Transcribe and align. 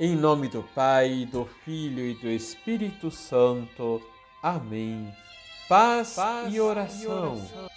Em 0.00 0.14
nome 0.14 0.46
do 0.46 0.62
Pai, 0.62 1.26
do 1.28 1.44
Filho 1.64 2.04
e 2.04 2.14
do 2.14 2.28
Espírito 2.28 3.10
Santo. 3.10 4.00
Amém. 4.40 5.12
Paz, 5.68 6.14
Paz 6.14 6.54
e, 6.54 6.60
oração. 6.60 7.02
e 7.02 7.06
oração. 7.08 7.70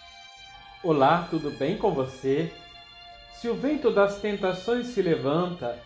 Olá, 0.84 1.28
tudo 1.31 1.49
bem 1.49 1.79
com 1.79 1.92
você? 1.92 2.54
Se 3.34 3.49
o 3.49 3.55
vento 3.55 3.89
das 3.89 4.20
tentações 4.20 4.89
se 4.89 5.02
levanta, 5.02 5.81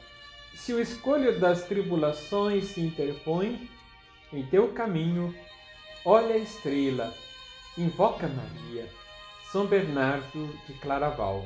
se 0.54 0.74
o 0.74 0.82
escolho 0.82 1.40
das 1.40 1.64
tribulações 1.64 2.66
se 2.66 2.82
interpõe 2.82 3.70
em 4.34 4.46
teu 4.46 4.74
caminho, 4.74 5.34
olha 6.04 6.36
a 6.36 6.38
estrela, 6.38 7.14
invoca 7.78 8.28
Maria. 8.28 8.90
São 9.54 9.66
Bernardo 9.66 10.50
de 10.68 10.74
Claraval. 10.74 11.46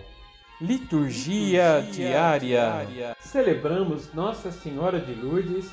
Liturgia, 0.62 1.80
Liturgia 1.80 2.10
diária. 2.10 2.86
diária. 2.86 3.16
Celebramos 3.22 4.14
Nossa 4.14 4.52
Senhora 4.52 5.00
de 5.00 5.14
Lourdes 5.14 5.72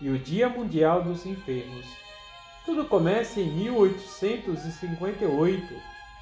e 0.00 0.08
o 0.08 0.18
Dia 0.18 0.48
Mundial 0.48 1.02
dos 1.02 1.26
Enfermos. 1.26 1.86
Tudo 2.64 2.86
começa 2.86 3.38
em 3.38 3.50
1858, 3.50 5.74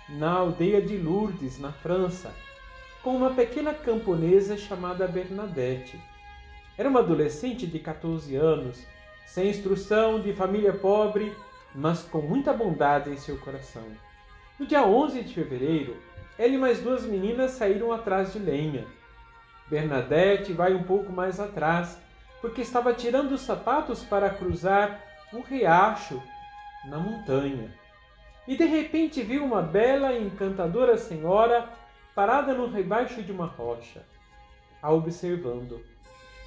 na 0.08 0.32
aldeia 0.32 0.82
de 0.82 0.96
Lourdes, 0.96 1.60
na 1.60 1.70
França, 1.70 2.34
com 3.00 3.14
uma 3.14 3.30
pequena 3.30 3.72
camponesa 3.72 4.56
chamada 4.56 5.06
Bernadette. 5.06 5.96
Era 6.76 6.88
uma 6.88 6.98
adolescente 6.98 7.64
de 7.64 7.78
14 7.78 8.34
anos, 8.34 8.84
sem 9.24 9.50
instrução, 9.50 10.18
de 10.18 10.32
família 10.32 10.72
pobre, 10.72 11.32
mas 11.72 12.02
com 12.02 12.20
muita 12.20 12.52
bondade 12.52 13.08
em 13.08 13.16
seu 13.16 13.38
coração. 13.38 13.86
No 14.58 14.66
dia 14.66 14.84
11 14.84 15.22
de 15.22 15.32
fevereiro, 15.32 16.09
ela 16.40 16.54
e 16.54 16.56
mais 16.56 16.80
duas 16.80 17.04
meninas 17.04 17.50
saíram 17.50 17.92
atrás 17.92 18.32
de 18.32 18.38
lenha. 18.38 18.86
Bernadette 19.68 20.54
vai 20.54 20.72
um 20.72 20.82
pouco 20.82 21.12
mais 21.12 21.38
atrás, 21.38 21.98
porque 22.40 22.62
estava 22.62 22.94
tirando 22.94 23.32
os 23.32 23.42
sapatos 23.42 24.02
para 24.02 24.30
cruzar 24.30 25.02
um 25.34 25.42
riacho 25.42 26.18
na 26.86 26.96
montanha. 26.96 27.70
E 28.48 28.56
de 28.56 28.64
repente 28.64 29.22
viu 29.22 29.44
uma 29.44 29.60
bela 29.60 30.14
e 30.14 30.24
encantadora 30.24 30.96
senhora 30.96 31.68
parada 32.14 32.54
no 32.54 32.70
rebaixo 32.70 33.22
de 33.22 33.30
uma 33.30 33.44
rocha, 33.44 34.02
a 34.80 34.90
observando. 34.90 35.84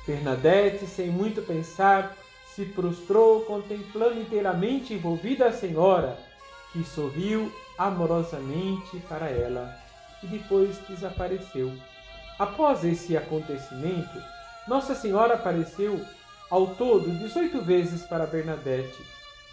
Bernadette, 0.07 0.87
sem 0.87 1.11
muito 1.11 1.43
pensar, 1.43 2.17
se 2.47 2.65
prostrou 2.65 3.41
contemplando 3.41 4.19
inteiramente 4.19 4.95
envolvida 4.95 5.45
a 5.45 5.51
senhora, 5.51 6.17
que 6.73 6.83
sorriu 6.83 7.49
amorosamente 7.77 8.97
para 9.07 9.29
ela 9.29 9.73
e 10.21 10.27
depois 10.27 10.77
desapareceu. 10.89 11.71
Após 12.37 12.83
esse 12.83 13.15
acontecimento, 13.15 14.21
Nossa 14.67 14.95
Senhora 14.95 15.35
apareceu 15.35 16.03
ao 16.49 16.67
todo 16.75 17.09
18 17.09 17.61
vezes 17.61 18.03
para 18.03 18.25
Bernadette 18.25 19.01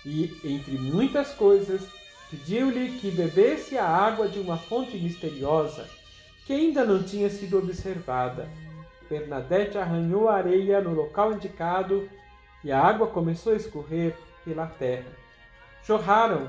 e, 0.05 0.35
entre 0.43 0.79
muitas 0.79 1.33
coisas, 1.35 1.87
pediu-lhe 2.31 2.99
que 2.99 3.11
bebesse 3.11 3.77
a 3.77 3.87
água 3.87 4.29
de 4.29 4.39
uma 4.41 4.57
fonte 4.57 4.97
misteriosa 4.97 5.87
que 6.47 6.53
ainda 6.55 6.85
não 6.85 7.03
tinha 7.03 7.29
sido 7.29 7.59
observada. 7.59 8.49
Bernadette 9.09 9.77
arranhou 9.77 10.29
a 10.29 10.37
areia 10.37 10.81
no 10.81 10.95
local 10.95 11.33
indicado 11.33 12.09
e 12.65 12.73
a 12.73 12.81
água 12.81 13.07
começou 13.07 13.53
a 13.53 13.57
escorrer 13.57 14.17
pela 14.45 14.67
terra. 14.67 15.11
Jorraram 15.85 16.49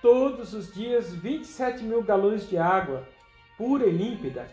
todos 0.00 0.54
os 0.54 0.72
dias 0.72 1.14
27 1.14 1.82
mil 1.82 2.02
galões 2.02 2.48
de 2.48 2.56
água 2.56 3.06
pura 3.56 3.86
e 3.86 3.90
límpida, 3.90 4.46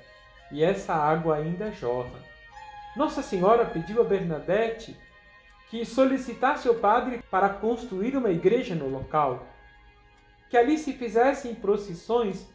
e 0.51 0.63
essa 0.63 0.93
água 0.93 1.37
ainda 1.37 1.71
jorra. 1.71 2.19
Nossa 2.95 3.21
Senhora 3.21 3.65
pediu 3.65 4.01
a 4.01 4.05
Bernadette 4.05 4.95
que 5.69 5.83
solicitasse 5.83 6.67
ao 6.67 6.75
padre 6.75 7.23
para 7.29 7.49
construir 7.49 8.15
uma 8.15 8.29
igreja 8.29 8.75
no 8.75 8.87
local, 8.87 9.47
que 10.49 10.55
ali 10.55 10.77
se 10.77 10.93
fizessem 10.93 11.55
procissões 11.55 12.47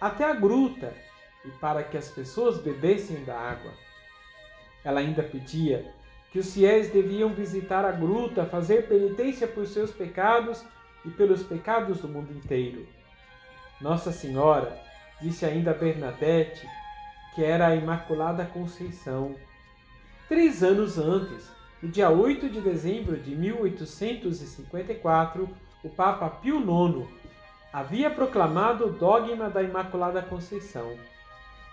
até 0.00 0.24
a 0.24 0.34
gruta 0.34 0.92
e 1.44 1.50
para 1.52 1.82
que 1.82 1.96
as 1.96 2.10
pessoas 2.10 2.58
bebessem 2.58 3.24
da 3.24 3.36
água. 3.36 3.72
Ela 4.84 5.00
ainda 5.00 5.22
pedia 5.22 5.90
que 6.30 6.38
os 6.38 6.52
fiéis 6.52 6.90
deviam 6.90 7.30
visitar 7.30 7.84
a 7.84 7.90
gruta, 7.90 8.44
fazer 8.44 8.86
penitência 8.86 9.48
por 9.48 9.66
seus 9.66 9.90
pecados 9.90 10.64
e 11.04 11.10
pelos 11.10 11.42
pecados 11.42 12.00
do 12.00 12.08
mundo 12.08 12.32
inteiro. 12.32 12.86
Nossa 13.80 14.12
Senhora 14.12 14.78
disse 15.20 15.44
ainda 15.46 15.72
Bernadette, 15.72 16.68
que 17.34 17.44
era 17.44 17.68
a 17.68 17.76
Imaculada 17.76 18.44
Conceição. 18.44 19.36
Três 20.28 20.62
anos 20.62 20.98
antes, 20.98 21.50
no 21.82 21.88
dia 21.88 22.10
8 22.10 22.48
de 22.48 22.60
dezembro 22.60 23.16
de 23.16 23.34
1854, 23.34 25.48
o 25.82 25.88
Papa 25.88 26.28
Pio 26.28 26.58
IX 26.58 27.08
havia 27.72 28.10
proclamado 28.10 28.86
o 28.86 28.92
dogma 28.92 29.48
da 29.48 29.62
Imaculada 29.62 30.20
Conceição. 30.20 30.94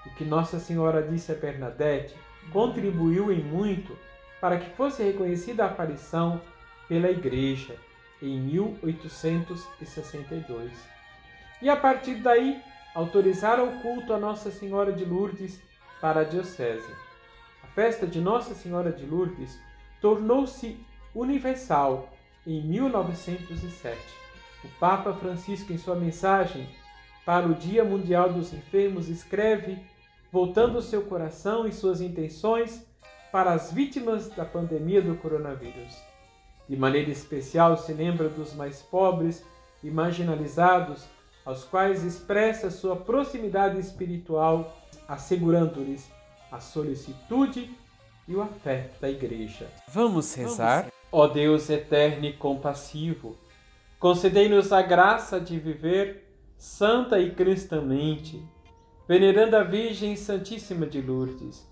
O 0.05 0.09
que 0.15 0.23
Nossa 0.23 0.59
Senhora 0.59 1.03
disse 1.03 1.29
a 1.31 1.35
Bernadette 1.35 2.15
contribuiu 2.53 3.29
em 3.31 3.43
muito 3.43 3.97
para 4.39 4.57
que 4.57 4.69
fosse 4.75 5.03
reconhecida 5.03 5.63
a 5.63 5.67
aparição 5.67 6.41
pela 6.87 7.11
Igreja 7.11 7.75
em 8.21 8.39
1862. 8.39 10.71
E 11.61 11.69
a 11.69 11.75
partir 11.75 12.15
daí, 12.15 12.59
autorizaram 12.93 13.69
o 13.69 13.81
culto 13.81 14.13
a 14.13 14.17
Nossa 14.17 14.51
Senhora 14.51 14.91
de 14.91 15.05
Lourdes 15.05 15.61
para 16.01 16.21
a 16.21 16.23
Diocese. 16.23 16.91
A 17.63 17.67
festa 17.67 18.07
de 18.07 18.19
Nossa 18.19 18.55
Senhora 18.55 18.91
de 18.91 19.05
Lourdes 19.05 19.59
tornou-se 20.01 20.83
universal 21.13 22.11
em 22.45 22.61
1907. 22.61 23.99
O 24.63 24.67
Papa 24.79 25.13
Francisco, 25.13 25.73
em 25.73 25.77
sua 25.77 25.95
mensagem 25.95 26.67
para 27.25 27.47
o 27.47 27.53
Dia 27.53 27.83
Mundial 27.83 28.31
dos 28.31 28.53
Enfermos, 28.53 29.09
escreve, 29.09 29.77
voltando 30.31 30.81
seu 30.81 31.03
coração 31.03 31.67
e 31.67 31.73
suas 31.73 32.01
intenções 32.01 32.85
para 33.31 33.51
as 33.51 33.71
vítimas 33.71 34.29
da 34.29 34.45
pandemia 34.45 35.01
do 35.01 35.15
coronavírus. 35.17 36.06
De 36.67 36.75
maneira 36.75 37.09
especial, 37.09 37.77
se 37.77 37.93
lembra 37.93 38.27
dos 38.27 38.53
mais 38.53 38.81
pobres 38.81 39.43
e 39.83 39.89
marginalizados 39.89 41.05
aos 41.45 41.63
quais 41.63 42.03
expressa 42.03 42.69
sua 42.69 42.95
proximidade 42.95 43.79
espiritual, 43.79 44.77
assegurando-lhes 45.07 46.11
a 46.51 46.59
solicitude 46.59 47.73
e 48.27 48.35
o 48.35 48.41
afeto 48.41 48.99
da 48.99 49.09
Igreja. 49.09 49.67
Vamos 49.87 50.33
rezar? 50.33 50.91
Ó 51.09 51.25
Deus 51.27 51.69
eterno 51.69 52.25
e 52.25 52.33
compassivo, 52.33 53.37
concedei-nos 53.97 54.73
a 54.73 54.81
graça 54.81 55.39
de 55.39 55.57
viver 55.57 56.27
santa 56.57 57.17
e 57.17 57.31
cristamente, 57.31 58.43
venerando 59.07 59.55
a 59.55 59.63
Virgem 59.63 60.17
Santíssima 60.17 60.85
de 60.85 61.01
Lourdes, 61.01 61.65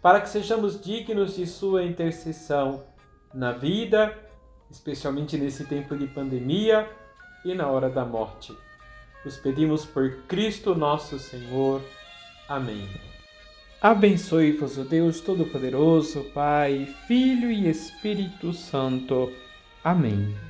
para 0.00 0.22
que 0.22 0.28
sejamos 0.30 0.80
dignos 0.80 1.36
de 1.36 1.46
sua 1.46 1.84
intercessão 1.84 2.82
na 3.34 3.52
vida, 3.52 4.16
especialmente 4.70 5.36
nesse 5.36 5.64
tempo 5.64 5.96
de 5.96 6.06
pandemia 6.06 6.90
e 7.44 7.54
na 7.54 7.68
hora 7.68 7.88
da 7.88 8.04
morte 8.04 8.56
os 9.24 9.36
pedimos 9.36 9.84
por 9.84 10.10
Cristo 10.26 10.74
nosso 10.74 11.18
Senhor. 11.18 11.82
Amém. 12.48 12.88
Abençoe-vos 13.80 14.76
o 14.78 14.84
Deus 14.84 15.20
Todo-Poderoso, 15.20 16.24
Pai, 16.34 16.88
Filho 17.06 17.50
e 17.50 17.68
Espírito 17.68 18.52
Santo. 18.52 19.32
Amém. 19.84 20.47